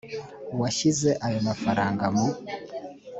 [0.55, 2.27] uwashyize ayo mafaranga mu